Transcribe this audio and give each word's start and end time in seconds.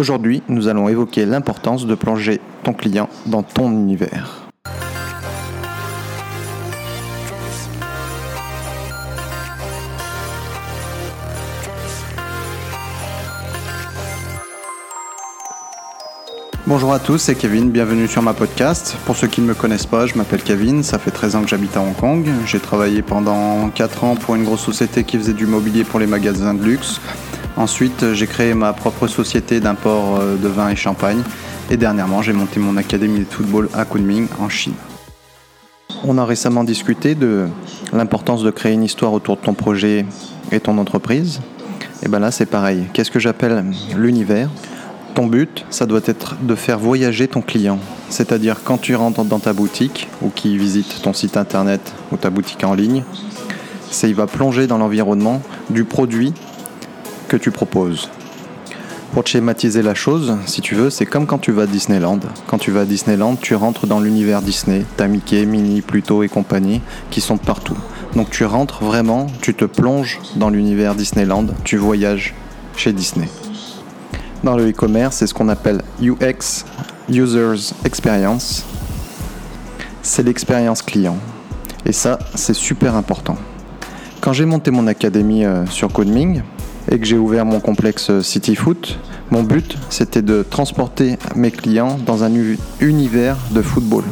Aujourd'hui, 0.00 0.42
nous 0.48 0.66
allons 0.66 0.88
évoquer 0.88 1.26
l'importance 1.26 1.84
de 1.84 1.94
plonger 1.94 2.40
ton 2.62 2.72
client 2.72 3.10
dans 3.26 3.42
ton 3.42 3.70
univers. 3.70 4.48
Bonjour 16.66 16.94
à 16.94 16.98
tous, 16.98 17.18
c'est 17.18 17.34
Kevin, 17.34 17.70
bienvenue 17.70 18.08
sur 18.08 18.22
ma 18.22 18.32
podcast. 18.32 18.96
Pour 19.04 19.16
ceux 19.16 19.26
qui 19.26 19.42
ne 19.42 19.46
me 19.48 19.54
connaissent 19.54 19.84
pas, 19.84 20.06
je 20.06 20.14
m'appelle 20.14 20.42
Kevin, 20.42 20.82
ça 20.82 20.98
fait 20.98 21.10
13 21.10 21.36
ans 21.36 21.42
que 21.42 21.48
j'habite 21.48 21.76
à 21.76 21.82
Hong 21.82 21.94
Kong. 21.94 22.26
J'ai 22.46 22.60
travaillé 22.60 23.02
pendant 23.02 23.68
4 23.68 24.04
ans 24.04 24.16
pour 24.16 24.34
une 24.34 24.44
grosse 24.44 24.64
société 24.64 25.04
qui 25.04 25.18
faisait 25.18 25.34
du 25.34 25.44
mobilier 25.44 25.84
pour 25.84 26.00
les 26.00 26.06
magasins 26.06 26.54
de 26.54 26.64
luxe. 26.64 27.02
Ensuite, 27.56 28.14
j'ai 28.14 28.26
créé 28.26 28.54
ma 28.54 28.72
propre 28.72 29.06
société 29.06 29.60
d'import 29.60 30.18
euh, 30.20 30.36
de 30.36 30.48
vin 30.48 30.70
et 30.70 30.76
champagne. 30.76 31.22
Et 31.70 31.76
dernièrement, 31.76 32.22
j'ai 32.22 32.32
monté 32.32 32.58
mon 32.60 32.76
académie 32.76 33.20
de 33.20 33.24
football 33.24 33.68
à 33.74 33.84
Kunming, 33.84 34.28
en 34.40 34.48
Chine. 34.48 34.74
On 36.04 36.16
a 36.18 36.24
récemment 36.24 36.64
discuté 36.64 37.14
de 37.14 37.46
l'importance 37.92 38.42
de 38.42 38.50
créer 38.50 38.72
une 38.72 38.84
histoire 38.84 39.12
autour 39.12 39.36
de 39.36 39.42
ton 39.42 39.54
projet 39.54 40.06
et 40.50 40.60
ton 40.60 40.78
entreprise. 40.78 41.40
Et 42.02 42.08
bien 42.08 42.20
là, 42.20 42.30
c'est 42.30 42.46
pareil. 42.46 42.84
Qu'est-ce 42.92 43.10
que 43.10 43.18
j'appelle 43.18 43.64
l'univers? 43.96 44.48
Ton 45.14 45.26
but, 45.26 45.66
ça 45.70 45.86
doit 45.86 46.00
être 46.06 46.36
de 46.40 46.54
faire 46.54 46.78
voyager 46.78 47.28
ton 47.28 47.42
client. 47.42 47.78
C'est-à-dire 48.08 48.62
quand 48.64 48.78
tu 48.78 48.94
rentres 48.94 49.24
dans 49.24 49.40
ta 49.40 49.52
boutique 49.52 50.08
ou 50.22 50.30
qui 50.30 50.56
visite 50.56 51.02
ton 51.02 51.12
site 51.12 51.36
internet 51.36 51.80
ou 52.12 52.16
ta 52.16 52.30
boutique 52.30 52.64
en 52.64 52.74
ligne, 52.74 53.04
c'est 53.90 54.08
il 54.08 54.14
va 54.14 54.26
plonger 54.26 54.66
dans 54.66 54.78
l'environnement 54.78 55.42
du 55.68 55.84
produit 55.84 56.32
tu 57.36 57.50
proposes. 57.50 58.08
Pour 59.12 59.26
schématiser 59.26 59.82
la 59.82 59.94
chose, 59.94 60.36
si 60.46 60.60
tu 60.60 60.76
veux, 60.76 60.88
c'est 60.88 61.04
comme 61.04 61.26
quand 61.26 61.38
tu 61.38 61.50
vas 61.50 61.62
à 61.62 61.66
Disneyland. 61.66 62.20
Quand 62.46 62.58
tu 62.58 62.70
vas 62.70 62.82
à 62.82 62.84
Disneyland, 62.84 63.34
tu 63.34 63.56
rentres 63.56 63.88
dans 63.88 63.98
l'univers 63.98 64.40
Disney. 64.40 64.84
T'as 64.96 65.08
Mickey, 65.08 65.46
Minnie, 65.46 65.80
Pluto 65.80 66.22
et 66.22 66.28
compagnie 66.28 66.80
qui 67.10 67.20
sont 67.20 67.36
partout. 67.36 67.76
Donc 68.14 68.30
tu 68.30 68.44
rentres 68.44 68.84
vraiment, 68.84 69.26
tu 69.40 69.52
te 69.54 69.64
plonges 69.64 70.20
dans 70.36 70.48
l'univers 70.48 70.94
Disneyland, 70.94 71.46
tu 71.64 71.76
voyages 71.76 72.34
chez 72.76 72.92
Disney. 72.92 73.28
Dans 74.44 74.56
le 74.56 74.70
e-commerce, 74.70 75.16
c'est 75.16 75.26
ce 75.26 75.34
qu'on 75.34 75.48
appelle 75.48 75.82
UX, 76.00 76.64
Users 77.08 77.74
Experience. 77.84 78.64
C'est 80.02 80.22
l'expérience 80.22 80.82
client. 80.82 81.18
Et 81.84 81.92
ça, 81.92 82.18
c'est 82.36 82.54
super 82.54 82.94
important. 82.94 83.36
Quand 84.20 84.32
j'ai 84.32 84.44
monté 84.44 84.70
mon 84.70 84.86
académie 84.86 85.44
euh, 85.44 85.66
sur 85.66 85.92
Codeming 85.92 86.42
et 86.90 86.98
que 86.98 87.04
j'ai 87.04 87.16
ouvert 87.16 87.44
mon 87.44 87.60
complexe 87.60 88.20
City 88.20 88.54
Foot, 88.54 88.98
mon 89.30 89.42
but, 89.42 89.76
c'était 89.90 90.22
de 90.22 90.44
transporter 90.48 91.18
mes 91.36 91.50
clients 91.50 91.98
dans 92.04 92.24
un 92.24 92.32
univers 92.80 93.36
de 93.52 93.62
football. 93.62 94.04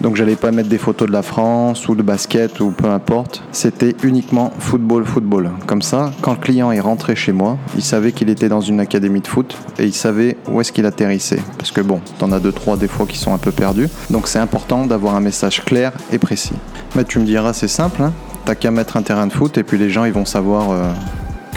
Donc 0.00 0.16
j'allais 0.16 0.36
pas 0.36 0.50
mettre 0.50 0.70
des 0.70 0.78
photos 0.78 1.08
de 1.08 1.12
la 1.12 1.22
France 1.22 1.86
ou 1.88 1.94
de 1.94 2.02
basket 2.02 2.60
ou 2.60 2.70
peu 2.70 2.88
importe. 2.88 3.42
C'était 3.52 3.94
uniquement 4.02 4.50
football, 4.58 5.04
football. 5.04 5.50
Comme 5.66 5.82
ça, 5.82 6.10
quand 6.22 6.32
le 6.32 6.38
client 6.38 6.72
est 6.72 6.80
rentré 6.80 7.14
chez 7.14 7.32
moi, 7.32 7.58
il 7.76 7.82
savait 7.82 8.12
qu'il 8.12 8.30
était 8.30 8.48
dans 8.48 8.62
une 8.62 8.80
académie 8.80 9.20
de 9.20 9.26
foot 9.26 9.58
et 9.78 9.84
il 9.84 9.92
savait 9.92 10.38
où 10.50 10.60
est-ce 10.60 10.72
qu'il 10.72 10.86
atterrissait. 10.86 11.42
Parce 11.58 11.70
que 11.70 11.82
bon, 11.82 12.00
t'en 12.18 12.32
as 12.32 12.40
deux, 12.40 12.52
trois 12.52 12.78
des 12.78 12.88
fois 12.88 13.04
qui 13.06 13.18
sont 13.18 13.34
un 13.34 13.38
peu 13.38 13.52
perdus. 13.52 13.88
Donc 14.08 14.26
c'est 14.26 14.38
important 14.38 14.86
d'avoir 14.86 15.16
un 15.16 15.20
message 15.20 15.62
clair 15.64 15.92
et 16.10 16.18
précis. 16.18 16.54
Mais 16.96 17.04
tu 17.04 17.18
me 17.18 17.26
diras, 17.26 17.52
c'est 17.52 17.68
simple, 17.68 18.02
hein 18.02 18.14
t'as 18.44 18.54
qu'à 18.54 18.70
mettre 18.70 18.96
un 18.96 19.02
terrain 19.02 19.26
de 19.26 19.32
foot 19.32 19.58
et 19.58 19.62
puis 19.62 19.78
les 19.78 19.90
gens 19.90 20.04
ils 20.04 20.12
vont 20.12 20.24
savoir 20.24 20.70
euh, 20.70 20.92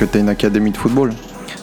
que 0.06 0.18
une 0.18 0.30
académie 0.30 0.72
de 0.72 0.78
football. 0.78 1.12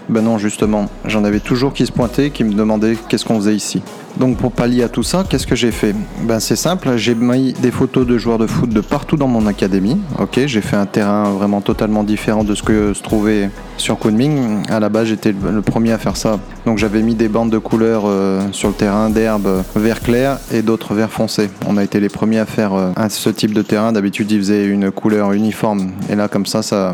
Ben 0.08 0.22
non, 0.22 0.38
justement, 0.38 0.88
j'en 1.04 1.24
avais 1.24 1.40
toujours 1.40 1.72
qui 1.72 1.86
se 1.86 1.92
pointaient, 1.92 2.30
qui 2.30 2.42
me 2.42 2.52
demandaient 2.52 2.96
qu'est-ce 3.08 3.24
qu'on 3.24 3.36
faisait 3.36 3.54
ici. 3.54 3.82
Donc 4.16 4.38
pour 4.38 4.50
pallier 4.50 4.82
à 4.82 4.88
tout 4.88 5.04
ça, 5.04 5.24
qu'est-ce 5.28 5.46
que 5.46 5.54
j'ai 5.54 5.70
fait? 5.70 5.94
Ben 6.22 6.40
c'est 6.40 6.56
simple, 6.56 6.96
j'ai 6.96 7.14
mis 7.14 7.52
des 7.52 7.70
photos 7.70 8.04
de 8.06 8.18
joueurs 8.18 8.38
de 8.38 8.48
foot 8.48 8.68
de 8.68 8.80
partout 8.80 9.16
dans 9.16 9.28
mon 9.28 9.46
académie. 9.46 9.98
Ok, 10.18 10.40
j'ai 10.46 10.60
fait 10.60 10.74
un 10.74 10.86
terrain 10.86 11.30
vraiment 11.30 11.60
totalement 11.60 12.02
différent 12.02 12.42
de 12.42 12.56
ce 12.56 12.62
que 12.62 12.92
se 12.92 13.02
trouvait 13.02 13.50
sur 13.76 14.00
Kunming. 14.00 14.68
À 14.68 14.80
la 14.80 14.88
base, 14.88 15.06
j'étais 15.06 15.32
le 15.32 15.62
premier 15.62 15.92
à 15.92 15.98
faire 15.98 16.16
ça. 16.16 16.40
Donc 16.66 16.78
j'avais 16.78 17.02
mis 17.02 17.14
des 17.14 17.28
bandes 17.28 17.50
de 17.50 17.58
couleurs 17.58 18.02
euh, 18.06 18.40
sur 18.50 18.68
le 18.68 18.74
terrain 18.74 19.10
d'herbe 19.10 19.62
vert 19.76 20.00
clair 20.00 20.38
et 20.52 20.62
d'autres 20.62 20.92
vert 20.94 21.10
foncé. 21.10 21.50
On 21.68 21.76
a 21.76 21.84
été 21.84 22.00
les 22.00 22.08
premiers 22.08 22.40
à 22.40 22.46
faire 22.46 22.74
euh, 22.74 22.90
ce 23.08 23.30
type 23.30 23.54
de 23.54 23.62
terrain. 23.62 23.92
D'habitude, 23.92 24.30
ils 24.32 24.38
faisaient 24.38 24.66
une 24.66 24.90
couleur 24.90 25.32
uniforme. 25.32 25.92
Et 26.10 26.16
là, 26.16 26.26
comme 26.26 26.46
ça, 26.46 26.62
ça 26.62 26.92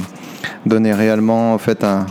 donnait 0.65 0.95
réellement 0.95 1.55
en 1.55 1.59
fait 1.59 1.85
un, 1.85 2.07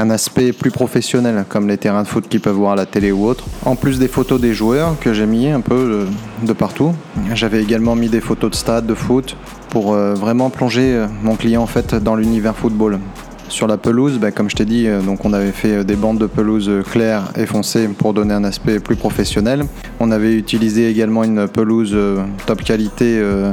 un 0.00 0.10
aspect 0.10 0.52
plus 0.52 0.70
professionnel, 0.70 1.44
comme 1.48 1.68
les 1.68 1.76
terrains 1.76 2.02
de 2.02 2.08
foot 2.08 2.26
qu'ils 2.28 2.40
peuvent 2.40 2.54
voir 2.54 2.72
à 2.72 2.76
la 2.76 2.86
télé 2.86 3.12
ou 3.12 3.26
autre. 3.26 3.44
En 3.66 3.76
plus 3.76 3.98
des 3.98 4.08
photos 4.08 4.40
des 4.40 4.54
joueurs 4.54 4.98
que 4.98 5.12
j'ai 5.12 5.26
mis 5.26 5.48
un 5.48 5.60
peu 5.60 6.06
de, 6.42 6.52
partout, 6.52 6.94
j'avais 7.34 7.62
également 7.62 7.94
mis 7.94 8.08
des 8.08 8.20
photos 8.20 8.50
de 8.50 8.56
stade, 8.56 8.86
de 8.86 8.94
foot, 8.94 9.36
pour 9.68 9.92
euh, 9.92 10.14
vraiment 10.14 10.50
plonger 10.50 10.94
euh, 10.94 11.06
mon 11.22 11.36
client 11.36 11.62
en 11.62 11.66
fait 11.66 11.94
dans 11.94 12.16
l'univers 12.16 12.56
football. 12.56 12.98
Sur 13.48 13.66
la 13.66 13.76
pelouse, 13.76 14.18
ben, 14.18 14.30
comme 14.30 14.48
je 14.48 14.56
t'ai 14.56 14.64
dit, 14.64 14.86
euh, 14.86 15.02
donc 15.02 15.24
on 15.24 15.32
avait 15.32 15.52
fait 15.52 15.84
des 15.84 15.96
bandes 15.96 16.18
de 16.18 16.26
pelouse 16.26 16.70
claires 16.90 17.24
et 17.36 17.46
foncées 17.46 17.88
pour 17.88 18.14
donner 18.14 18.32
un 18.32 18.44
aspect 18.44 18.80
plus 18.80 18.96
professionnel. 18.96 19.64
On 19.98 20.10
avait 20.12 20.34
utilisé 20.34 20.88
également 20.88 21.24
une 21.24 21.46
pelouse 21.46 21.96
top 22.46 22.62
qualité 22.62 23.18
euh, 23.18 23.52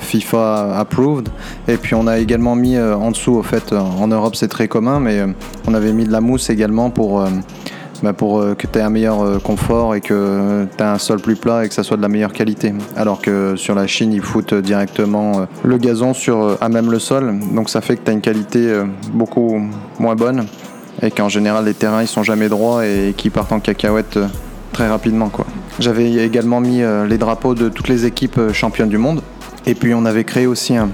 FIFA 0.00 0.78
approved. 0.78 1.28
Et 1.68 1.76
puis 1.76 1.94
on 1.94 2.06
a 2.06 2.18
également 2.18 2.54
mis 2.54 2.76
euh, 2.76 2.96
en 2.96 3.10
dessous, 3.10 3.32
au 3.32 3.42
fait, 3.42 3.72
euh, 3.72 3.78
en 3.78 4.08
Europe 4.08 4.36
c'est 4.36 4.48
très 4.48 4.68
commun, 4.68 5.00
mais 5.00 5.22
on 5.66 5.74
avait 5.74 5.92
mis 5.92 6.04
de 6.04 6.12
la 6.12 6.20
mousse 6.20 6.50
également 6.50 6.90
pour, 6.90 7.24
bah, 8.02 8.12
pour 8.12 8.44
que 8.56 8.66
tu 8.66 8.78
aies 8.78 8.82
un 8.82 8.90
meilleur 8.90 9.42
confort 9.42 9.94
et 9.94 10.00
que 10.00 10.66
tu 10.76 10.82
aies 10.82 10.86
un 10.86 10.98
sol 10.98 11.20
plus 11.20 11.36
plat 11.36 11.64
et 11.64 11.68
que 11.68 11.74
ça 11.74 11.82
soit 11.82 11.96
de 11.96 12.02
la 12.02 12.08
meilleure 12.08 12.32
qualité. 12.32 12.72
Alors 12.96 13.22
que 13.22 13.56
sur 13.56 13.74
la 13.74 13.86
Chine, 13.86 14.12
ils 14.12 14.22
foutent 14.22 14.54
directement 14.54 15.46
le 15.62 15.78
gazon 15.78 16.14
sur, 16.14 16.58
à 16.60 16.68
même 16.68 16.90
le 16.90 16.98
sol, 16.98 17.38
donc 17.54 17.70
ça 17.70 17.80
fait 17.80 17.96
que 17.96 18.04
tu 18.04 18.10
as 18.10 18.14
une 18.14 18.20
qualité 18.20 18.82
beaucoup 19.12 19.60
moins 19.98 20.14
bonne 20.14 20.46
et 21.02 21.10
qu'en 21.10 21.28
général 21.28 21.64
les 21.64 21.74
terrains 21.74 22.02
ils 22.02 22.08
sont 22.08 22.22
jamais 22.22 22.48
droits 22.48 22.86
et 22.86 23.14
qui 23.16 23.30
partent 23.30 23.52
en 23.52 23.60
cacahuète 23.60 24.18
très 24.72 24.88
rapidement. 24.88 25.28
quoi. 25.28 25.46
J'avais 25.78 26.12
également 26.12 26.60
mis 26.60 26.82
les 27.08 27.18
drapeaux 27.18 27.54
de 27.54 27.68
toutes 27.68 27.88
les 27.88 28.04
équipes 28.06 28.52
championnes 28.52 28.88
du 28.88 28.98
monde. 28.98 29.22
Et 29.66 29.74
puis 29.74 29.94
on 29.94 30.04
avait 30.04 30.24
créé 30.24 30.46
aussi 30.46 30.76
un, 30.76 30.90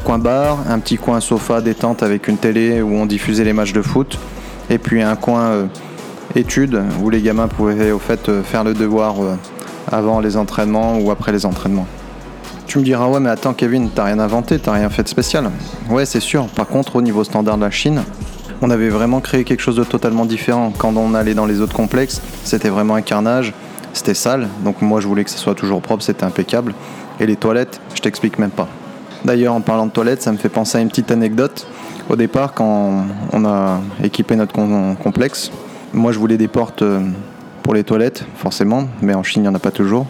coin 0.00 0.18
bar, 0.18 0.58
un 0.68 0.78
petit 0.78 0.96
coin 0.96 1.20
sofa 1.20 1.60
détente 1.60 2.02
avec 2.02 2.28
une 2.28 2.36
télé 2.36 2.82
où 2.82 2.92
on 2.92 3.06
diffusait 3.06 3.44
les 3.44 3.52
matchs 3.52 3.72
de 3.72 3.82
foot. 3.82 4.18
Et 4.68 4.78
puis 4.78 5.02
un 5.02 5.16
coin 5.16 5.40
euh, 5.40 5.66
études 6.36 6.80
où 7.02 7.10
les 7.10 7.20
gamins 7.20 7.48
pouvaient 7.48 7.90
au 7.90 7.98
fait 7.98 8.28
euh, 8.28 8.42
faire 8.44 8.62
le 8.62 8.74
devoir 8.74 9.20
euh, 9.20 9.34
avant 9.90 10.20
les 10.20 10.36
entraînements 10.36 10.98
ou 10.98 11.10
après 11.10 11.32
les 11.32 11.44
entraînements. 11.44 11.86
Tu 12.66 12.78
me 12.78 12.84
diras 12.84 13.08
ouais 13.08 13.18
mais 13.18 13.30
attends 13.30 13.54
Kevin, 13.54 13.90
t'as 13.92 14.04
rien 14.04 14.20
inventé, 14.20 14.60
t'as 14.60 14.72
rien 14.72 14.88
fait 14.90 15.02
de 15.02 15.08
spécial. 15.08 15.50
Ouais 15.88 16.06
c'est 16.06 16.20
sûr, 16.20 16.46
par 16.46 16.68
contre 16.68 16.94
au 16.94 17.02
niveau 17.02 17.24
standard 17.24 17.56
de 17.56 17.62
la 17.62 17.72
Chine, 17.72 18.02
on 18.62 18.70
avait 18.70 18.90
vraiment 18.90 19.20
créé 19.20 19.42
quelque 19.42 19.60
chose 19.60 19.74
de 19.74 19.82
totalement 19.82 20.24
différent. 20.24 20.72
Quand 20.78 20.96
on 20.96 21.14
allait 21.14 21.34
dans 21.34 21.46
les 21.46 21.60
autres 21.60 21.74
complexes, 21.74 22.22
c'était 22.44 22.68
vraiment 22.68 22.94
un 22.94 23.02
carnage, 23.02 23.52
c'était 23.92 24.14
sale, 24.14 24.46
donc 24.64 24.82
moi 24.82 25.00
je 25.00 25.08
voulais 25.08 25.24
que 25.24 25.30
ce 25.30 25.38
soit 25.38 25.56
toujours 25.56 25.82
propre, 25.82 26.04
c'était 26.04 26.24
impeccable. 26.24 26.74
Et 27.20 27.26
les 27.26 27.36
toilettes, 27.36 27.80
je 27.94 28.00
t'explique 28.00 28.38
même 28.38 28.50
pas. 28.50 28.66
D'ailleurs, 29.26 29.54
en 29.54 29.60
parlant 29.60 29.84
de 29.84 29.92
toilettes, 29.92 30.22
ça 30.22 30.32
me 30.32 30.38
fait 30.38 30.48
penser 30.48 30.78
à 30.78 30.80
une 30.80 30.88
petite 30.88 31.10
anecdote. 31.10 31.66
Au 32.08 32.16
départ, 32.16 32.54
quand 32.54 33.04
on 33.32 33.44
a 33.44 33.80
équipé 34.02 34.36
notre 34.36 34.54
complexe, 35.02 35.50
moi 35.92 36.12
je 36.12 36.18
voulais 36.18 36.38
des 36.38 36.48
portes 36.48 36.80
euh, 36.80 37.00
pour 37.62 37.74
les 37.74 37.84
toilettes, 37.84 38.24
forcément, 38.36 38.88
mais 39.02 39.12
en 39.14 39.22
Chine, 39.22 39.42
il 39.42 39.48
n'y 39.48 39.48
en 39.48 39.54
a 39.54 39.58
pas 39.58 39.70
toujours. 39.70 40.06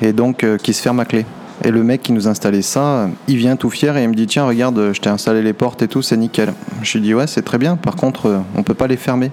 Et 0.00 0.12
donc, 0.12 0.44
euh, 0.44 0.56
qui 0.56 0.72
se 0.72 0.80
ferment 0.80 1.02
à 1.02 1.04
clé. 1.04 1.26
Et 1.64 1.72
le 1.72 1.82
mec 1.82 2.02
qui 2.02 2.12
nous 2.12 2.28
installait 2.28 2.62
ça, 2.62 3.08
il 3.26 3.36
vient 3.36 3.56
tout 3.56 3.70
fier 3.70 3.96
et 3.96 4.04
il 4.04 4.08
me 4.08 4.14
dit 4.14 4.28
Tiens, 4.28 4.46
regarde, 4.46 4.92
je 4.92 5.00
t'ai 5.00 5.10
installé 5.10 5.42
les 5.42 5.52
portes 5.52 5.82
et 5.82 5.88
tout, 5.88 6.00
c'est 6.00 6.16
nickel. 6.16 6.54
Je 6.82 6.92
lui 6.94 7.00
dis 7.02 7.14
Ouais, 7.14 7.26
c'est 7.26 7.42
très 7.42 7.58
bien, 7.58 7.74
par 7.74 7.96
contre, 7.96 8.26
euh, 8.26 8.38
on 8.56 8.62
peut 8.62 8.74
pas 8.74 8.86
les 8.86 8.96
fermer. 8.96 9.32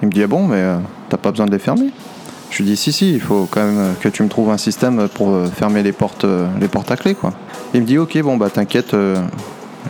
Il 0.00 0.08
me 0.08 0.12
dit 0.12 0.22
Ah 0.22 0.26
bon, 0.26 0.46
mais 0.46 0.62
t'as 1.10 1.18
pas 1.18 1.30
besoin 1.30 1.46
de 1.46 1.52
les 1.52 1.58
fermer 1.58 1.90
je 2.52 2.58
lui 2.58 2.66
dis 2.66 2.76
si 2.76 2.92
si, 2.92 3.14
il 3.14 3.20
faut 3.20 3.48
quand 3.50 3.64
même 3.64 3.94
que 3.98 4.10
tu 4.10 4.22
me 4.22 4.28
trouves 4.28 4.50
un 4.50 4.58
système 4.58 5.08
pour 5.08 5.30
euh, 5.30 5.46
fermer 5.46 5.82
les 5.82 5.92
portes, 5.92 6.24
euh, 6.24 6.46
les 6.60 6.68
portes 6.68 6.90
à 6.90 6.96
clé 6.96 7.14
quoi. 7.14 7.32
Il 7.72 7.80
me 7.80 7.86
dit 7.86 7.96
ok 7.96 8.20
bon 8.22 8.36
bah 8.36 8.50
t'inquiète, 8.50 8.92
euh, 8.92 9.16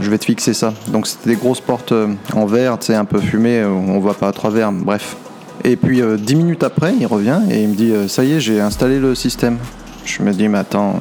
je 0.00 0.08
vais 0.08 0.16
te 0.16 0.24
fixer 0.24 0.54
ça. 0.54 0.72
Donc 0.86 1.08
c'était 1.08 1.30
des 1.30 1.36
grosses 1.36 1.60
portes 1.60 1.92
en 2.32 2.46
verre, 2.46 2.78
tu 2.78 2.86
sais 2.86 2.94
un 2.94 3.04
peu 3.04 3.18
fumées, 3.18 3.64
on 3.64 3.98
voit 3.98 4.14
pas 4.14 4.28
à 4.28 4.32
travers, 4.32 4.70
bref. 4.70 5.16
Et 5.64 5.74
puis 5.74 6.00
dix 6.18 6.36
minutes 6.36 6.62
après, 6.62 6.94
il 6.98 7.06
revient 7.06 7.40
et 7.50 7.62
il 7.62 7.68
me 7.68 7.74
dit 7.74 7.92
ça 8.08 8.24
y 8.24 8.32
est, 8.32 8.40
j'ai 8.40 8.60
installé 8.60 9.00
le 9.00 9.14
système. 9.16 9.58
Je 10.04 10.22
me 10.22 10.32
dis 10.32 10.48
mais 10.48 10.58
attends, 10.58 11.00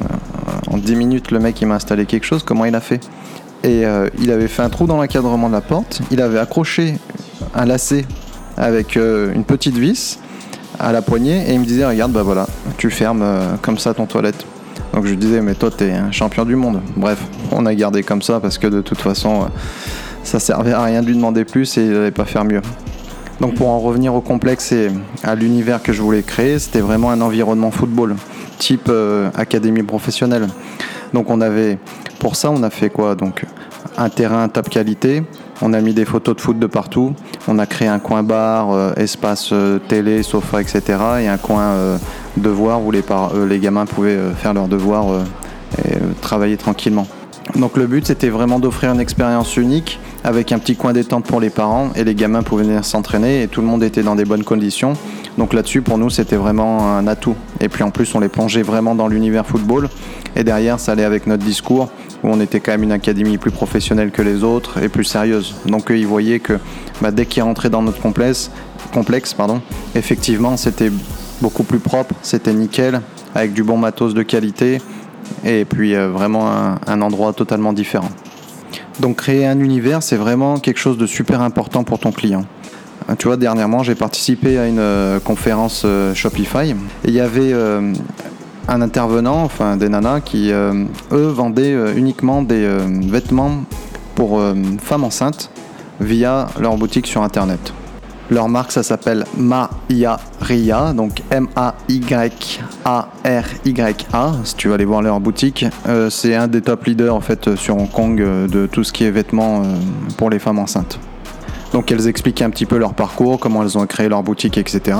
en 0.68 0.78
dix 0.78 0.96
minutes 0.96 1.30
le 1.30 1.38
mec 1.38 1.60
il 1.60 1.66
m'a 1.66 1.76
installé 1.76 2.06
quelque 2.06 2.26
chose, 2.26 2.42
comment 2.42 2.64
il 2.64 2.74
a 2.74 2.80
fait? 2.80 3.00
Et 3.62 3.84
il 4.18 4.30
avait 4.32 4.48
fait 4.48 4.62
un 4.62 4.68
trou 4.68 4.86
dans 4.86 4.96
l'encadrement 4.96 5.48
de 5.48 5.54
la 5.54 5.60
porte, 5.60 6.00
il 6.10 6.20
avait 6.20 6.40
accroché 6.40 6.98
un 7.54 7.66
lacet 7.66 8.04
avec 8.56 8.96
une 8.96 9.44
petite 9.44 9.76
vis 9.78 10.18
à 10.82 10.92
la 10.92 11.00
poignée 11.00 11.48
et 11.48 11.54
il 11.54 11.60
me 11.60 11.64
disait 11.64 11.86
regarde 11.86 12.12
bah 12.12 12.22
voilà 12.22 12.46
tu 12.76 12.90
fermes 12.90 13.22
euh, 13.22 13.54
comme 13.62 13.78
ça 13.78 13.94
ton 13.94 14.06
toilette. 14.06 14.44
Donc 14.92 15.06
je 15.06 15.14
disais 15.14 15.40
mais 15.40 15.54
toi 15.54 15.70
t'es 15.70 15.92
un 15.92 16.12
champion 16.12 16.44
du 16.44 16.56
monde. 16.56 16.80
Bref 16.96 17.18
on 17.50 17.64
a 17.66 17.74
gardé 17.74 18.02
comme 18.02 18.20
ça 18.20 18.40
parce 18.40 18.58
que 18.58 18.66
de 18.66 18.80
toute 18.80 19.00
façon 19.00 19.42
euh, 19.42 19.44
ça 20.24 20.40
servait 20.40 20.72
à 20.72 20.82
rien 20.82 21.00
de 21.00 21.06
lui 21.06 21.14
demander 21.14 21.44
plus 21.44 21.78
et 21.78 21.84
il 21.84 21.92
n'allait 21.92 22.10
pas 22.10 22.24
faire 22.24 22.44
mieux. 22.44 22.60
Donc 23.40 23.54
pour 23.54 23.68
en 23.70 23.80
revenir 23.80 24.14
au 24.14 24.20
complexe 24.20 24.70
et 24.72 24.90
à 25.24 25.34
l'univers 25.34 25.82
que 25.82 25.92
je 25.92 26.00
voulais 26.00 26.22
créer, 26.22 26.58
c'était 26.58 26.80
vraiment 26.80 27.10
un 27.10 27.20
environnement 27.20 27.70
football, 27.70 28.14
type 28.58 28.88
euh, 28.88 29.30
académie 29.34 29.82
professionnelle. 29.82 30.46
Donc 31.12 31.28
on 31.28 31.40
avait, 31.40 31.78
pour 32.20 32.36
ça, 32.36 32.50
on 32.50 32.62
a 32.62 32.70
fait 32.70 32.88
quoi? 32.88 33.16
Donc 33.16 33.44
un 33.98 34.08
terrain 34.08 34.48
top 34.48 34.68
qualité, 34.68 35.24
on 35.62 35.72
a 35.72 35.80
mis 35.80 35.94
des 35.94 36.04
photos 36.04 36.36
de 36.36 36.40
foot 36.40 36.58
de 36.58 36.66
partout, 36.66 37.14
on 37.48 37.58
a 37.58 37.66
créé 37.66 37.88
un 37.88 37.98
coin 37.98 38.22
bar, 38.22 38.72
euh, 38.72 38.92
espace 38.96 39.50
euh, 39.52 39.78
télé, 39.88 40.22
sofa, 40.22 40.60
etc. 40.60 40.82
et 41.20 41.28
un 41.28 41.38
coin 41.38 41.98
devoir 42.36 42.82
où 42.84 42.90
les, 42.90 43.02
les 43.48 43.58
gamins 43.58 43.86
pouvaient 43.86 44.18
faire 44.36 44.54
leurs 44.54 44.68
devoirs 44.68 45.24
et 45.78 45.98
travailler 46.20 46.56
tranquillement. 46.56 47.06
Donc 47.56 47.76
le 47.76 47.86
but 47.86 48.06
c'était 48.06 48.30
vraiment 48.30 48.58
d'offrir 48.58 48.92
une 48.92 49.00
expérience 49.00 49.56
unique 49.56 50.00
avec 50.24 50.52
un 50.52 50.58
petit 50.58 50.76
coin 50.76 50.92
détente 50.92 51.24
pour 51.26 51.40
les 51.40 51.50
parents 51.50 51.90
et 51.94 52.04
les 52.04 52.14
gamins 52.14 52.42
pouvaient 52.42 52.64
venir 52.64 52.84
s'entraîner 52.84 53.42
et 53.42 53.48
tout 53.48 53.60
le 53.60 53.66
monde 53.66 53.82
était 53.82 54.02
dans 54.02 54.14
des 54.14 54.24
bonnes 54.24 54.44
conditions. 54.44 54.94
Donc 55.36 55.52
là-dessus 55.52 55.82
pour 55.82 55.98
nous 55.98 56.08
c'était 56.08 56.36
vraiment 56.36 56.96
un 56.96 57.06
atout. 57.06 57.34
Et 57.60 57.68
puis 57.68 57.82
en 57.82 57.90
plus 57.90 58.14
on 58.14 58.20
les 58.20 58.28
plongeait 58.28 58.62
vraiment 58.62 58.94
dans 58.94 59.08
l'univers 59.08 59.46
football 59.46 59.88
et 60.34 60.44
derrière 60.44 60.80
ça 60.80 60.92
allait 60.92 61.04
avec 61.04 61.26
notre 61.26 61.44
discours 61.44 61.90
où 62.22 62.28
on 62.28 62.40
était 62.40 62.60
quand 62.60 62.72
même 62.72 62.84
une 62.84 62.92
académie 62.92 63.38
plus 63.38 63.50
professionnelle 63.50 64.10
que 64.10 64.22
les 64.22 64.44
autres 64.44 64.82
et 64.82 64.88
plus 64.88 65.04
sérieuse. 65.04 65.54
Donc 65.66 65.90
eux, 65.90 65.98
ils 65.98 66.06
voyaient 66.06 66.40
que 66.40 66.58
bah, 67.00 67.10
dès 67.10 67.26
qu'ils 67.26 67.42
rentraient 67.42 67.70
dans 67.70 67.82
notre 67.82 68.00
complexe, 68.00 68.50
complexe 68.92 69.34
pardon, 69.34 69.60
effectivement 69.94 70.56
c'était 70.56 70.90
beaucoup 71.40 71.64
plus 71.64 71.80
propre, 71.80 72.14
c'était 72.22 72.52
nickel, 72.52 73.00
avec 73.34 73.52
du 73.52 73.62
bon 73.62 73.76
matos 73.76 74.14
de 74.14 74.22
qualité 74.22 74.80
et 75.44 75.64
puis 75.64 75.94
euh, 75.94 76.08
vraiment 76.08 76.50
un, 76.86 77.00
endroit 77.00 77.32
totalement 77.32 77.72
différent. 77.72 78.10
Donc 79.00 79.16
créer 79.16 79.46
un 79.46 79.58
univers, 79.58 80.02
c'est 80.02 80.16
vraiment 80.16 80.58
quelque 80.58 80.78
chose 80.78 80.98
de 80.98 81.06
super 81.06 81.40
important 81.40 81.84
pour 81.84 81.98
ton 81.98 82.12
client. 82.12 82.44
Euh, 83.08 83.14
tu 83.18 83.26
vois, 83.26 83.36
dernièrement, 83.36 83.82
j'ai 83.82 83.94
participé 83.94 84.58
à 84.58 84.66
une 84.66 84.78
euh, 84.78 85.18
conférence 85.18 85.86
Shopify 86.14 86.70
et 86.70 86.76
il 87.04 87.14
y 87.14 87.20
avait 87.20 87.52
un 88.68 88.80
intervenant, 88.80 89.42
enfin 89.42 89.76
des 89.76 89.88
nanas, 89.88 90.20
qui 90.20 90.50
eux 90.50 90.86
vendaient 91.10 91.74
uniquement 91.96 92.42
des 92.42 92.66
vêtements 93.08 93.64
pour 94.14 94.40
femmes 94.80 95.04
enceintes 95.04 95.50
via 96.00 96.48
leur 96.60 96.76
boutique 96.76 97.06
sur 97.06 97.22
Internet. 97.22 97.72
Leur 98.32 98.48
marque, 98.48 98.72
ça 98.72 98.82
s'appelle 98.82 99.26
Maya 99.36 100.18
Ria, 100.40 100.94
donc 100.94 101.22
M-A-Y-A-R-Y-A. 101.30 101.62
Si 104.44 104.56
tu 104.56 104.68
vas 104.68 104.74
aller 104.74 104.86
voir 104.86 105.02
leur 105.02 105.20
boutique, 105.20 105.66
euh, 105.86 106.08
c'est 106.08 106.34
un 106.34 106.48
des 106.48 106.62
top 106.62 106.86
leaders 106.86 107.14
en 107.14 107.20
fait 107.20 107.54
sur 107.56 107.76
Hong 107.76 107.90
Kong 107.90 108.18
euh, 108.22 108.48
de 108.48 108.66
tout 108.66 108.84
ce 108.84 108.92
qui 108.94 109.04
est 109.04 109.10
vêtements 109.10 109.60
euh, 109.60 109.74
pour 110.16 110.30
les 110.30 110.38
femmes 110.38 110.60
enceintes. 110.60 110.98
Donc 111.72 111.90
elles 111.90 112.06
expliquaient 112.06 112.44
un 112.44 112.50
petit 112.50 112.66
peu 112.66 112.76
leur 112.76 112.94
parcours, 112.94 113.38
comment 113.38 113.62
elles 113.62 113.78
ont 113.78 113.86
créé 113.86 114.08
leur 114.08 114.22
boutique, 114.22 114.58
etc. 114.58 114.98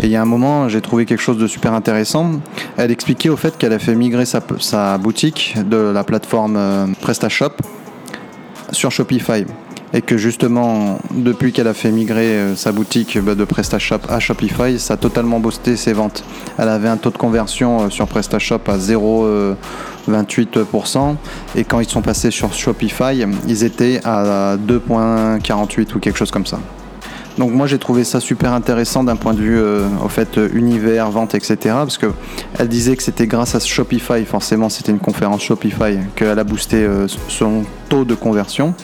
Et 0.00 0.06
il 0.06 0.10
y 0.10 0.16
a 0.16 0.22
un 0.22 0.26
moment, 0.26 0.68
j'ai 0.68 0.80
trouvé 0.80 1.06
quelque 1.06 1.22
chose 1.22 1.38
de 1.38 1.46
super 1.46 1.72
intéressant. 1.72 2.32
Elle 2.76 2.90
expliquait 2.90 3.28
au 3.28 3.36
fait 3.36 3.56
qu'elle 3.56 3.72
a 3.72 3.78
fait 3.78 3.94
migrer 3.94 4.24
sa, 4.26 4.98
boutique 4.98 5.56
de 5.64 5.76
la 5.76 6.04
plateforme 6.04 6.94
PrestaShop 7.00 7.52
sur 8.72 8.90
Shopify 8.90 9.44
et 9.92 10.02
que 10.02 10.16
justement, 10.16 10.98
depuis 11.10 11.52
qu'elle 11.52 11.66
a 11.66 11.74
fait 11.74 11.90
migrer 11.90 12.36
euh, 12.36 12.56
sa 12.56 12.72
boutique 12.72 13.18
bah, 13.18 13.34
de 13.34 13.44
PrestaShop 13.44 14.00
à 14.08 14.20
Shopify, 14.20 14.78
ça 14.78 14.94
a 14.94 14.96
totalement 14.96 15.40
boosté 15.40 15.76
ses 15.76 15.92
ventes. 15.92 16.24
Elle 16.58 16.68
avait 16.68 16.88
un 16.88 16.96
taux 16.96 17.10
de 17.10 17.18
conversion 17.18 17.82
euh, 17.82 17.90
sur 17.90 18.06
PrestaShop 18.06 18.60
à 18.68 18.78
0,28% 20.10 21.16
et 21.56 21.64
quand 21.64 21.80
ils 21.80 21.88
sont 21.88 22.02
passés 22.02 22.30
sur 22.30 22.52
Shopify, 22.52 23.24
ils 23.46 23.64
étaient 23.64 24.00
à 24.04 24.56
2,48 24.56 25.94
ou 25.94 25.98
quelque 25.98 26.16
chose 26.16 26.30
comme 26.30 26.46
ça. 26.46 26.58
Donc 27.38 27.52
moi 27.52 27.66
j'ai 27.66 27.78
trouvé 27.78 28.04
ça 28.04 28.20
super 28.20 28.52
intéressant 28.52 29.04
d'un 29.04 29.16
point 29.16 29.32
de 29.32 29.40
vue 29.40 29.58
euh, 29.58 29.88
fait 30.08 30.38
univers, 30.52 31.10
vente, 31.10 31.34
etc. 31.34 31.56
Parce 31.64 31.96
que 31.96 32.06
elle 32.58 32.68
disait 32.68 32.96
que 32.96 33.02
c'était 33.02 33.26
grâce 33.26 33.54
à 33.54 33.60
Shopify, 33.60 34.24
forcément 34.24 34.68
c'était 34.68 34.92
une 34.92 34.98
conférence 34.98 35.42
Shopify, 35.42 35.98
qu'elle 36.16 36.38
a 36.38 36.44
boosté 36.44 36.86
son 37.28 37.62
taux 37.88 38.04
de 38.04 38.14
conversion. 38.14 38.74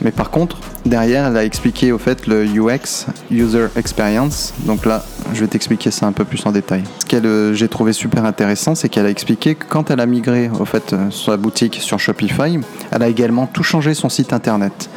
Mais 0.00 0.12
par 0.12 0.30
contre, 0.30 0.58
derrière, 0.86 1.26
elle 1.26 1.36
a 1.36 1.44
expliqué 1.44 1.92
au 1.92 1.98
fait 1.98 2.26
le 2.26 2.44
UX, 2.44 3.06
User 3.30 3.66
Experience. 3.76 4.54
Donc 4.60 4.86
là, 4.86 5.04
je 5.34 5.40
vais 5.40 5.48
t'expliquer 5.48 5.90
ça 5.90 6.06
un 6.06 6.12
peu 6.12 6.24
plus 6.24 6.44
en 6.46 6.52
détail. 6.52 6.84
Ce 7.00 7.06
que 7.06 7.16
euh, 7.16 7.54
j'ai 7.54 7.68
trouvé 7.68 7.92
super 7.92 8.24
intéressant, 8.24 8.74
c'est 8.74 8.88
qu'elle 8.88 9.06
a 9.06 9.10
expliqué 9.10 9.54
que 9.54 9.64
quand 9.68 9.90
elle 9.90 10.00
a 10.00 10.06
migré 10.06 10.50
au 10.58 10.64
fait 10.64 10.92
euh, 10.92 11.10
sa 11.10 11.36
boutique 11.36 11.76
sur 11.80 11.98
Shopify, 11.98 12.58
elle 12.90 13.02
a 13.02 13.08
également 13.08 13.46
tout 13.46 13.62
changé 13.62 13.94
son 13.94 14.08
site 14.08 14.32
internet. 14.32 14.88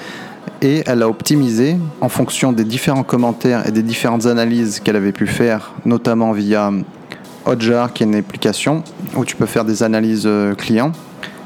Et 0.62 0.84
elle 0.86 1.02
a 1.02 1.10
optimisé 1.10 1.78
en 2.02 2.10
fonction 2.10 2.52
des 2.54 2.64
différents 2.64 3.04
commentaires 3.04 3.68
et 3.68 3.72
des 3.72 3.82
différentes 3.82 4.28
analyses 4.28 4.80
qu'elle 4.80 4.96
avait 4.96 5.12
pu 5.12 5.26
faire, 5.26 5.74
notamment 5.86 6.32
via 6.32 6.72
Hotjar, 7.46 7.94
qui 7.94 8.04
est 8.04 8.06
une 8.06 8.16
application 8.16 8.84
où 9.16 9.26
tu 9.26 9.36
peux 9.36 9.48
faire 9.48 9.66
des 9.66 9.82
analyses 9.82 10.24
euh, 10.26 10.54
clients. 10.54 10.92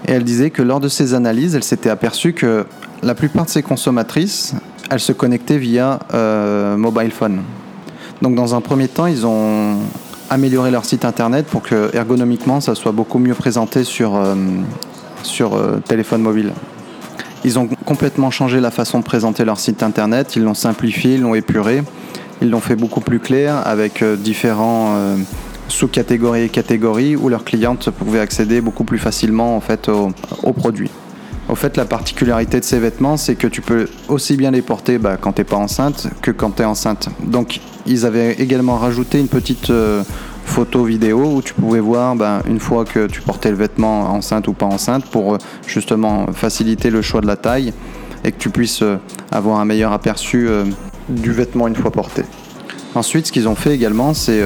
Et 0.08 0.12
elle 0.12 0.24
disait 0.24 0.50
que 0.50 0.62
lors 0.62 0.80
de 0.80 0.88
ces 0.88 1.13
analyses, 1.13 1.56
elle 1.56 1.63
s'était 1.63 1.90
aperçue 1.90 2.34
que 2.34 2.66
la 3.06 3.13
plupart 3.13 3.46
de 3.46 3.52
ces 3.52 3.62
consommatrices, 3.62 4.56
elles 4.90 5.00
se 5.00 5.12
connectaient 5.12 5.60
via 5.60 6.00
euh, 6.13 6.75
mobile 6.75 7.12
phone. 7.12 7.44
Donc 8.24 8.34
dans 8.34 8.56
un 8.56 8.62
premier 8.62 8.88
temps, 8.88 9.06
ils 9.06 9.28
ont 9.28 9.78
amélioré 10.31 10.72
leur 10.72 10.86
site 10.86 11.06
internet 11.06 11.46
pour 11.46 11.62
que 11.62 11.96
ergonomiquement 11.96 12.60
ça 12.62 12.74
soit 12.74 12.92
beaucoup 12.92 13.19
mieux 13.19 13.36
présenté 13.36 13.84
sur, 13.84 14.16
euh, 14.16 14.34
euh, 15.40 15.80
téléphone 15.81 16.24
mobile. 16.24 16.52
Ils 17.44 17.60
ont 17.60 17.69
complètement 17.86 18.31
changé 18.31 18.60
la 18.60 18.72
façon 18.72 19.00
de 19.00 19.04
présenter 19.04 19.46
leur 19.46 19.60
site 19.60 19.84
internet, 19.84 20.36
ils 20.36 20.42
l'ont 20.42 20.56
simplifié, 20.56 21.13
ils 21.13 21.22
l'ont 21.22 21.36
épuré, 21.36 21.84
ils 22.42 22.50
l'ont 22.50 22.60
fait 22.60 22.75
beaucoup 22.75 23.01
plus 23.01 23.19
clair 23.19 23.62
avec 23.68 24.04
différents 24.04 24.96
sous-catégories 25.68 26.46
et 26.46 26.50
catégories 26.50 27.16
où 27.16 27.30
leurs 27.30 27.44
clientes 27.44 27.92
pouvaient 27.92 28.19
accéder 28.19 28.62
beaucoup 28.62 28.84
plus 28.84 28.98
facilement 28.98 29.56
en 29.56 29.62
fait 29.62 29.90
aux 29.90 30.54
produits. 30.54 30.90
Au 31.56 31.57
fait, 31.57 31.78
la 31.78 31.86
particularité 31.86 32.60
de 32.60 32.66
ces 32.66 32.80
vêtements, 32.80 33.16
c'est 33.16 33.36
que 33.36 33.48
tu 33.48 33.62
peux 33.62 33.88
aussi 34.10 34.36
bien 34.36 34.52
les 34.52 34.62
porter 34.62 34.98
bah, 34.98 35.16
quand 35.16 35.31
tu 35.31 35.40
n'es 35.40 35.46
pas 35.46 35.56
enceinte 35.56 36.07
que 36.22 36.30
quand 36.30 36.52
tu 36.52 36.63
es 36.63 36.66
enceinte. 36.66 37.07
Donc, 37.24 37.62
ils 37.86 38.06
avaient 38.06 38.34
également 38.34 38.75
rajouté 38.75 39.22
une 39.22 39.30
petite 39.30 39.69
euh, 39.69 40.04
photo 40.44 40.84
vidéo 40.84 41.36
où 41.36 41.42
tu 41.42 41.54
pouvais 41.54 41.80
voir 41.80 42.18
bah, 42.18 42.42
une 42.46 42.60
fois 42.60 42.84
que 42.84 43.07
tu 43.07 43.22
portais 43.22 43.52
le 43.52 43.56
vêtement 43.56 44.02
enceinte 44.13 44.50
ou 44.50 44.54
pas 44.54 44.66
enceinte 44.66 45.06
pour 45.06 45.36
euh, 45.36 45.38
justement 45.66 46.28
faciliter 46.34 46.90
le 46.90 47.02
choix 47.02 47.22
de 47.22 47.28
la 47.28 47.38
taille 47.38 47.72
et 48.25 48.34
que 48.34 48.38
tu 48.38 48.50
puisses 48.50 48.81
euh, 48.81 48.98
avoir 49.31 49.62
un 49.62 49.66
meilleur 49.66 49.94
aperçu 49.94 50.50
du 51.08 51.31
vêtement 51.31 51.69
une 51.69 51.75
fois 51.78 51.92
porté. 51.92 52.24
Ensuite, 52.96 53.28
ce 53.28 53.31
qu'ils 53.31 53.48
ont 53.48 53.56
fait 53.56 53.74
également, 53.74 54.13
c'est 54.13 54.44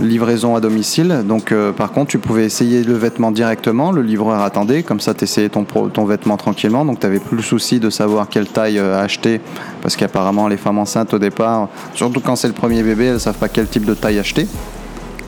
livraison 0.00 0.56
à 0.56 0.60
domicile. 0.60 1.22
Donc, 1.24 1.52
euh, 1.52 1.72
par 1.72 1.92
contre, 1.92 2.10
tu 2.10 2.18
pouvais 2.18 2.44
essayer 2.44 2.82
le 2.82 2.94
vêtement 2.94 3.30
directement. 3.30 3.92
Le 3.92 4.02
livreur 4.02 4.40
attendait. 4.40 4.82
Comme 4.82 5.00
ça, 5.00 5.14
tu 5.14 5.24
essayais 5.24 5.48
ton, 5.48 6.04
vêtement 6.04 6.36
tranquillement. 6.36 6.84
Donc, 6.84 7.00
tu 7.00 7.06
n'avais 7.06 7.18
plus 7.18 7.36
le 7.36 7.42
souci 7.42 7.80
de 7.80 7.90
savoir 7.90 8.28
quelle 8.28 8.46
taille 8.46 8.78
euh, 8.78 9.02
acheter. 9.02 9.40
Parce 9.82 9.96
qu'apparemment, 9.96 10.48
les 10.48 10.56
femmes 10.56 10.78
enceintes, 10.78 11.14
au 11.14 11.18
départ, 11.18 11.68
surtout 11.94 12.20
quand 12.20 12.36
c'est 12.36 12.48
le 12.48 12.54
premier 12.54 12.82
bébé, 12.82 13.06
elles 13.06 13.14
ne 13.14 13.18
savent 13.18 13.38
pas 13.38 13.48
quel 13.48 13.66
type 13.66 13.84
de 13.84 13.94
taille 13.94 14.18
acheter. 14.18 14.46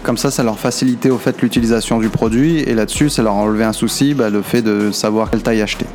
Comme 0.03 0.17
ça, 0.17 0.31
ça 0.31 0.43
leur 0.43 0.59
facilitait 0.59 1.11
au 1.11 1.19
fait 1.19 1.41
l'utilisation 1.43 1.99
du 1.99 2.09
produit. 2.09 2.61
Et 2.61 2.75
là-dessus, 2.75 3.11
ça 3.11 3.23
leur 3.23 3.35
enlevait 3.35 3.65
un 3.65 3.73
souci, 3.73 4.15
bah, 4.15 4.31
le 4.31 4.43
fait 4.43 4.63
de 4.63 4.91
savoir 4.91 5.31
quelle 5.31 5.43
taille 5.43 5.63
acheter. 5.63 5.87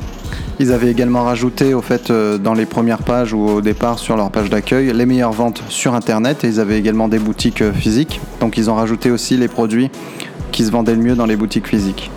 Ils 0.60 0.72
avaient 0.72 0.90
également 0.90 1.24
rajouté 1.24 1.74
au 1.74 1.82
fait 1.82 2.10
euh, 2.10 2.38
dans 2.38 2.54
les 2.54 2.64
premières 2.64 3.02
pages 3.02 3.32
ou 3.32 3.40
au 3.40 3.60
départ 3.60 3.98
sur 3.98 4.16
leur 4.16 4.30
page 4.30 4.50
d'accueil 4.50 4.92
les 4.92 5.06
meilleures 5.06 5.32
ventes 5.32 5.62
sur 5.68 5.94
internet 5.94 6.44
et 6.44 6.48
ils 6.48 6.60
avaient 6.60 6.78
également 6.78 7.08
des 7.08 7.18
boutiques 7.18 7.62
euh, 7.62 7.72
physiques. 7.72 8.20
Donc 8.40 8.56
ils 8.56 8.70
ont 8.70 8.76
rajouté 8.76 9.10
aussi 9.10 9.36
les 9.36 9.48
produits 9.48 9.90
qui 10.52 10.64
se 10.64 10.70
vendaient 10.70 10.94
le 10.94 11.02
mieux 11.02 11.16
dans 11.16 11.26
les 11.26 11.36
boutiques 11.36 11.66
physiques. 11.66 12.10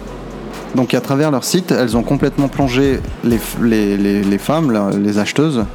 Donc 0.76 0.94
à 0.94 1.02
travers 1.02 1.32
leur 1.32 1.44
site, 1.44 1.72
elles 1.72 1.98
ont 1.98 2.04
complètement 2.04 2.48
plongé 2.48 3.00
les, 3.24 3.98
les 3.98 4.38
femmes, 4.38 4.92
les 5.02 5.18
acheteuses, 5.18 5.66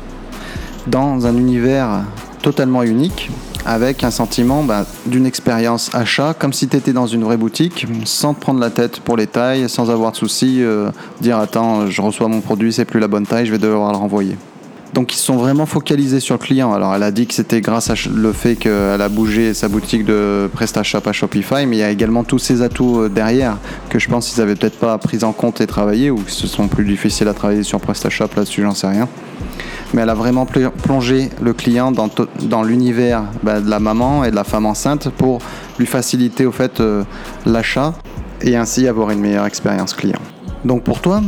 dans 0.86 1.26
un 1.26 1.36
univers 1.36 2.02
totalement 2.42 2.84
unique 2.84 3.30
avec 3.66 4.04
un 4.04 4.10
sentiment 4.10 4.62
bah, 4.62 4.86
d'une 5.06 5.26
expérience 5.26 5.90
achat, 5.94 6.34
comme 6.38 6.52
si 6.52 6.68
tu 6.68 6.76
étais 6.76 6.92
dans 6.92 7.06
une 7.06 7.24
vraie 7.24 7.36
boutique, 7.36 7.86
sans 8.04 8.34
te 8.34 8.40
prendre 8.40 8.60
la 8.60 8.70
tête 8.70 9.00
pour 9.00 9.16
les 9.16 9.26
tailles, 9.26 9.68
sans 9.68 9.90
avoir 9.90 10.12
de 10.12 10.16
soucis, 10.16 10.62
euh, 10.62 10.90
dire 11.20 11.38
attends, 11.38 11.86
je 11.86 12.02
reçois 12.02 12.28
mon 12.28 12.40
produit, 12.40 12.72
c'est 12.72 12.84
plus 12.84 13.00
la 13.00 13.08
bonne 13.08 13.26
taille, 13.26 13.46
je 13.46 13.52
vais 13.52 13.58
devoir 13.58 13.92
le 13.92 13.98
renvoyer. 13.98 14.36
Donc 14.92 15.14
ils 15.14 15.18
sont 15.18 15.36
vraiment 15.36 15.64
focalisés 15.64 16.20
sur 16.20 16.34
le 16.34 16.38
client. 16.38 16.74
Alors 16.74 16.94
elle 16.94 17.02
a 17.02 17.10
dit 17.10 17.26
que 17.26 17.32
c'était 17.32 17.62
grâce 17.62 17.88
à 17.88 17.94
le 18.14 18.32
fait 18.32 18.56
qu'elle 18.56 19.00
a 19.00 19.08
bougé 19.08 19.54
sa 19.54 19.68
boutique 19.68 20.04
de 20.04 20.50
PrestaShop 20.52 21.00
à 21.06 21.12
Shopify, 21.12 21.66
mais 21.66 21.76
il 21.76 21.80
y 21.80 21.82
a 21.82 21.90
également 21.90 22.24
tous 22.24 22.38
ces 22.38 22.60
atouts 22.60 23.02
euh, 23.02 23.08
derrière 23.08 23.56
que 23.88 23.98
je 23.98 24.08
pense 24.08 24.28
qu'ils 24.28 24.40
n'avaient 24.40 24.56
peut-être 24.56 24.78
pas 24.78 24.98
pris 24.98 25.24
en 25.24 25.32
compte 25.32 25.60
et 25.62 25.66
travaillé, 25.66 26.10
ou 26.10 26.16
que 26.16 26.30
ce 26.30 26.46
sont 26.46 26.68
plus 26.68 26.84
difficiles 26.84 27.28
à 27.28 27.34
travailler 27.34 27.62
sur 27.62 27.80
PrestaShop 27.80 28.28
là-dessus, 28.36 28.62
j'en 28.62 28.74
sais 28.74 28.88
rien 28.88 29.08
mais 29.92 30.02
elle 30.02 30.10
a 30.10 30.14
vraiment 30.14 30.46
plongé 30.46 31.30
le 31.42 31.52
client 31.52 31.92
dans, 31.92 32.62
l'univers 32.62 33.24
bah, 33.42 33.60
de 33.60 33.68
la 33.68 33.80
maman 33.80 34.24
et 34.24 34.30
de 34.30 34.36
la 34.36 34.44
femme 34.44 34.66
enceinte 34.66 35.08
pour 35.10 35.40
lui 35.78 35.86
faciliter 35.86 36.46
au 36.46 36.52
fait 36.52 36.80
euh, 36.80 37.04
l'achat 37.46 37.94
et 38.40 38.56
ainsi 38.56 38.88
avoir 38.88 39.10
une 39.10 39.20
meilleure 39.20 39.46
expérience 39.46 39.94
client. 39.94 40.20
Donc 40.64 40.82
pour 40.82 41.00
toi, 41.00 41.22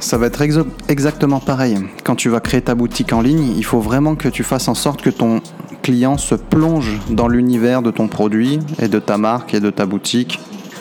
ça 0.00 0.18
va 0.18 0.26
être 0.26 0.42
exactement 0.88 1.40
pareil. 1.40 1.78
Quand 2.04 2.16
tu 2.16 2.28
vas 2.28 2.40
créer 2.40 2.62
ta 2.62 2.74
boutique 2.74 3.12
en 3.12 3.20
ligne, 3.20 3.54
il 3.56 3.64
faut 3.64 3.80
vraiment 3.80 4.14
que 4.14 4.28
tu 4.28 4.42
fasses 4.42 4.68
en 4.68 4.74
sorte 4.74 5.02
que 5.02 5.10
ton 5.10 5.40
client 5.82 6.16
se 6.16 6.34
plonge 6.34 6.98
dans 7.10 7.28
l'univers 7.28 7.82
de 7.82 7.90
ton 7.90 8.08
produit 8.08 8.58
et 8.80 8.88
de 8.88 8.98
ta 8.98 9.18
marque 9.18 9.54
et 9.54 9.60
de 9.60 9.70
ta 9.70 9.86
boutique 9.86 10.40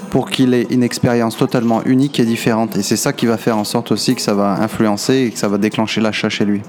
pour 0.10 0.29
qu'il 0.29 0.53
ait 0.53 0.67
une 0.69 0.84
expérience 0.84 1.38
totalement 1.38 1.84
unique 1.84 2.19
et 2.19 2.25
différente. 2.25 2.77
Et 2.77 2.84
c'est 2.84 2.98
ça 2.98 3.13
qui 3.13 3.25
va 3.25 3.38
faire 3.38 3.58
en 3.58 3.63
sorte 3.63 3.91
aussi 3.91 4.15
que 4.15 4.22
ça 4.22 4.34
va 4.34 4.53
influencer 4.62 5.25
et 5.27 5.31
que 5.31 5.38
ça 5.38 5.48
va 5.48 5.58
déclencher 5.58 6.01
l'achat 6.01 6.29
chez 6.29 6.46
lui. 6.46 6.62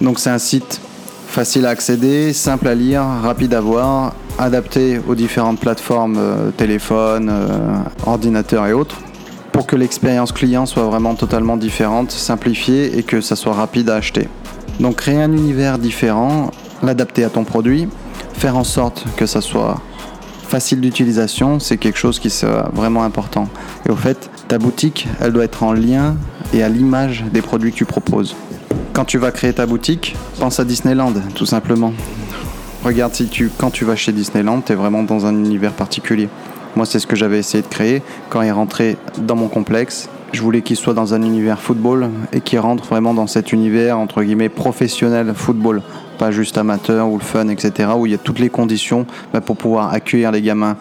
Donc 0.00 0.18
c'est 0.18 0.30
un 0.30 0.38
site 0.38 0.80
facile 1.28 1.66
à 1.66 1.70
accéder, 1.70 2.32
simple 2.32 2.68
à 2.68 2.74
lire, 2.74 3.02
rapide 3.02 3.54
à 3.54 3.60
voir, 3.60 4.14
adapté 4.38 5.00
aux 5.06 5.14
différentes 5.14 5.60
plateformes 5.60 6.16
euh, 6.18 6.50
téléphone, 6.50 7.28
euh, 7.30 7.76
ordinateur 8.06 8.66
et 8.66 8.72
autres 8.72 8.96
pour 9.52 9.66
que 9.66 9.76
l'expérience 9.76 10.32
client 10.32 10.64
soit 10.64 10.84
vraiment 10.84 11.14
totalement 11.14 11.56
différente, 11.56 12.12
simplifiée 12.12 12.96
et 12.98 13.02
que 13.02 13.20
ça 13.20 13.36
soit 13.36 13.52
rapide 13.52 13.90
à 13.90 13.96
acheter. 13.96 14.28
Donc 14.78 14.96
créer 14.96 15.20
un 15.20 15.32
univers 15.32 15.78
différent, 15.78 16.50
l'adapter 16.82 17.24
à 17.24 17.30
ton 17.30 17.44
produit, 17.44 17.88
faire 18.32 18.56
en 18.56 18.64
sorte 18.64 19.04
que 19.16 19.26
ça 19.26 19.40
soit 19.40 19.80
facile 20.48 20.80
d'utilisation, 20.80 21.60
c'est 21.60 21.76
quelque 21.76 21.98
chose 21.98 22.18
qui 22.18 22.28
est 22.28 22.46
vraiment 22.72 23.04
important. 23.04 23.48
Et 23.86 23.90
au 23.90 23.96
fait, 23.96 24.30
ta 24.48 24.58
boutique, 24.58 25.08
elle 25.20 25.32
doit 25.32 25.44
être 25.44 25.62
en 25.62 25.72
lien 25.72 26.16
et 26.54 26.62
à 26.62 26.68
l'image 26.68 27.24
des 27.32 27.42
produits 27.42 27.72
que 27.72 27.76
tu 27.76 27.84
proposes. 27.84 28.34
Quand 28.92 29.04
tu 29.04 29.18
vas 29.18 29.30
créer 29.30 29.52
ta 29.52 29.66
boutique, 29.66 30.16
pense 30.38 30.58
à 30.58 30.64
Disneyland, 30.64 31.12
tout 31.34 31.46
simplement. 31.46 31.92
Regarde 32.84 33.14
si 33.14 33.28
tu, 33.28 33.50
quand 33.56 33.70
tu 33.70 33.84
vas 33.84 33.94
chez 33.94 34.12
Disneyland, 34.12 34.62
tu 34.62 34.72
es 34.72 34.74
vraiment 34.74 35.02
dans 35.02 35.26
un 35.26 35.34
univers 35.34 35.72
particulier. 35.72 36.28
Moi, 36.76 36.86
c'est 36.86 36.98
ce 36.98 37.06
que 37.06 37.16
j'avais 37.16 37.38
essayé 37.38 37.62
de 37.62 37.68
créer 37.68 38.02
quand 38.30 38.42
il 38.42 38.50
rentrait 38.50 38.96
dans 39.18 39.36
mon 39.36 39.48
complexe. 39.48 40.08
Je 40.32 40.42
voulais 40.42 40.62
qu'il 40.62 40.76
soit 40.76 40.94
dans 40.94 41.14
un 41.14 41.22
univers 41.22 41.60
football 41.60 42.10
et 42.32 42.40
qu'il 42.40 42.58
rentre 42.58 42.84
vraiment 42.84 43.14
dans 43.14 43.26
cet 43.26 43.52
univers 43.52 43.98
entre 43.98 44.22
guillemets 44.22 44.48
professionnel 44.48 45.32
football 45.34 45.82
pas 46.20 46.30
juste 46.30 46.58
amateur 46.58 47.08
ou 47.08 47.16
le 47.16 47.24
fun, 47.24 47.48
etc., 47.48 47.88
où 47.96 48.04
il 48.04 48.12
y 48.12 48.14
a 48.14 48.18
toutes 48.18 48.40
les 48.40 48.50
conditions 48.50 49.06
bah, 49.32 49.40
pour 49.40 49.56
pouvoir 49.56 49.90
accueillir 49.90 50.30
les 50.30 50.42
gamins 50.42 50.76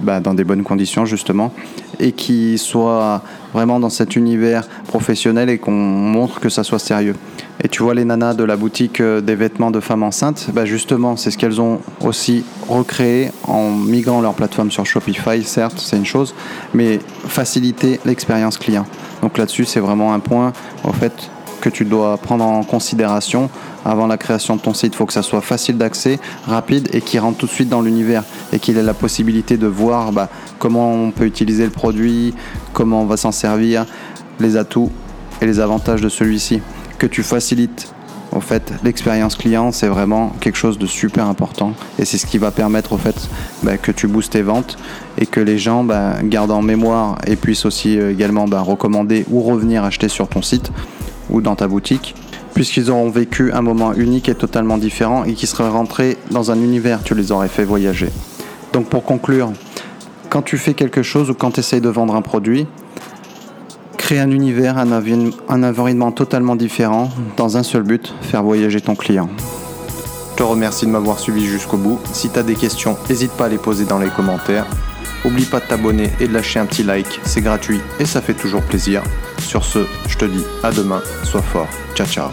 bah, 0.00 0.20
dans 0.20 0.34
des 0.34 0.44
bonnes 0.44 0.62
conditions, 0.62 1.04
justement, 1.04 1.52
et 1.98 2.12
qui 2.12 2.58
soient 2.58 3.22
vraiment 3.52 3.80
dans 3.80 3.90
cet 3.90 4.16
univers 4.16 4.66
professionnel 4.86 5.50
et 5.50 5.58
qu'on 5.58 5.72
montre 5.72 6.40
que 6.40 6.48
ça 6.48 6.64
soit 6.64 6.78
sérieux. 6.78 7.14
Et 7.62 7.68
tu 7.68 7.82
vois 7.82 7.94
les 7.94 8.06
nanas 8.06 8.34
de 8.34 8.44
la 8.44 8.56
boutique 8.56 9.00
euh, 9.00 9.20
des 9.20 9.34
vêtements 9.34 9.70
de 9.70 9.80
femmes 9.80 10.02
enceintes, 10.02 10.48
bah 10.54 10.64
justement, 10.64 11.16
c'est 11.16 11.30
ce 11.30 11.36
qu'elles 11.36 11.60
ont 11.60 11.80
aussi 12.00 12.42
recréé 12.68 13.30
en 13.46 13.70
migrant 13.70 14.22
leur 14.22 14.32
plateforme 14.32 14.70
sur 14.70 14.86
Shopify, 14.86 15.42
certes, 15.44 15.78
c'est 15.78 15.96
une 15.96 16.06
chose, 16.06 16.34
mais 16.72 17.00
faciliter 17.26 18.00
l'expérience 18.06 18.56
client. 18.56 18.86
Donc 19.20 19.36
là-dessus, 19.36 19.66
c'est 19.66 19.80
vraiment 19.80 20.14
un 20.14 20.20
point, 20.20 20.54
en 20.84 20.92
fait, 20.92 21.30
que 21.60 21.68
tu 21.68 21.84
dois 21.84 22.16
prendre 22.16 22.44
en 22.44 22.62
considération 22.62 23.50
avant 23.84 24.06
la 24.06 24.16
création 24.16 24.56
de 24.56 24.60
ton 24.60 24.74
site. 24.74 24.94
Il 24.94 24.96
faut 24.96 25.06
que 25.06 25.12
ça 25.12 25.22
soit 25.22 25.40
facile 25.40 25.78
d'accès, 25.78 26.18
rapide 26.46 26.88
et 26.92 27.00
qui 27.00 27.18
rentre 27.18 27.38
tout 27.38 27.46
de 27.46 27.50
suite 27.50 27.68
dans 27.68 27.82
l'univers 27.82 28.24
et 28.52 28.58
qu'il 28.58 28.78
ait 28.78 28.82
la 28.82 28.94
possibilité 28.94 29.56
de 29.56 29.66
voir 29.66 30.12
bah, 30.12 30.28
comment 30.58 30.92
on 30.92 31.10
peut 31.10 31.26
utiliser 31.26 31.64
le 31.64 31.70
produit, 31.70 32.34
comment 32.72 33.02
on 33.02 33.06
va 33.06 33.16
s'en 33.16 33.32
servir, 33.32 33.86
les 34.38 34.56
atouts 34.56 34.90
et 35.40 35.46
les 35.46 35.60
avantages 35.60 36.00
de 36.00 36.08
celui-ci. 36.08 36.60
Que 36.98 37.06
tu 37.06 37.22
facilites 37.22 37.92
au 38.32 38.40
fait, 38.40 38.72
l'expérience 38.84 39.34
client, 39.34 39.72
c'est 39.72 39.88
vraiment 39.88 40.32
quelque 40.40 40.56
chose 40.56 40.78
de 40.78 40.86
super 40.86 41.26
important 41.26 41.72
et 41.98 42.04
c'est 42.04 42.16
ce 42.16 42.26
qui 42.26 42.38
va 42.38 42.52
permettre 42.52 42.92
au 42.92 42.96
fait 42.96 43.28
bah, 43.64 43.76
que 43.76 43.90
tu 43.90 44.06
boostes 44.06 44.32
tes 44.32 44.42
ventes 44.42 44.78
et 45.18 45.26
que 45.26 45.40
les 45.40 45.58
gens 45.58 45.82
bah, 45.82 46.14
gardent 46.22 46.52
en 46.52 46.62
mémoire 46.62 47.18
et 47.26 47.34
puissent 47.34 47.64
aussi 47.64 47.98
euh, 47.98 48.12
également 48.12 48.44
recommander 48.44 49.26
ou 49.30 49.42
revenir 49.42 49.82
acheter 49.82 50.08
sur 50.08 50.28
ton 50.28 50.42
site 50.42 50.70
ou 51.28 51.40
dans 51.40 51.56
ta 51.56 51.66
boutique, 51.66 52.14
puisqu'ils 52.54 52.90
auront 52.90 53.10
vécu 53.10 53.52
un 53.52 53.62
moment 53.62 53.94
unique 53.94 54.28
et 54.28 54.34
totalement 54.34 54.78
différent 54.78 55.24
et 55.24 55.34
qui 55.34 55.46
seraient 55.46 55.68
rentrés 55.68 56.16
dans 56.30 56.50
un 56.50 56.56
univers, 56.56 57.02
tu 57.02 57.14
les 57.14 57.32
aurais 57.32 57.48
fait 57.48 57.64
voyager. 57.64 58.08
Donc 58.72 58.86
pour 58.86 59.04
conclure, 59.04 59.52
quand 60.28 60.42
tu 60.42 60.58
fais 60.58 60.74
quelque 60.74 61.02
chose 61.02 61.30
ou 61.30 61.34
quand 61.34 61.52
tu 61.52 61.60
essayes 61.60 61.80
de 61.80 61.88
vendre 61.88 62.14
un 62.14 62.22
produit, 62.22 62.66
crée 63.96 64.18
un 64.18 64.30
univers, 64.30 64.78
un, 64.78 65.62
environnement 65.62 66.12
totalement 66.12 66.56
différent 66.56 67.10
dans 67.36 67.56
un 67.56 67.62
seul 67.62 67.82
but, 67.82 68.14
faire 68.22 68.42
voyager 68.42 68.80
ton 68.80 68.94
client. 68.94 69.28
Je 70.32 70.36
te 70.36 70.42
remercie 70.42 70.86
de 70.86 70.90
m'avoir 70.90 71.18
suivi 71.18 71.44
jusqu'au 71.44 71.76
bout. 71.76 71.98
Si 72.12 72.30
tu 72.30 72.38
as 72.38 72.42
des 72.42 72.54
questions, 72.54 72.96
n'hésite 73.08 73.32
pas 73.32 73.46
à 73.46 73.48
les 73.48 73.58
poser 73.58 73.84
dans 73.84 73.98
les 73.98 74.08
commentaires. 74.08 74.66
Oublie 75.24 75.44
pas 75.44 75.60
de 75.60 75.66
t'abonner 75.66 76.10
et 76.18 76.28
de 76.28 76.32
lâcher 76.32 76.58
un 76.58 76.66
petit 76.66 76.82
like, 76.82 77.20
c'est 77.24 77.42
gratuit 77.42 77.80
et 77.98 78.06
ça 78.06 78.22
fait 78.22 78.34
toujours 78.34 78.62
plaisir. 78.62 79.02
Sur 79.38 79.64
ce, 79.64 79.80
je 80.08 80.16
te 80.16 80.24
dis 80.24 80.44
à 80.62 80.72
demain, 80.72 81.02
sois 81.24 81.42
fort. 81.42 81.68
Ciao 81.94 82.06
ciao. 82.06 82.30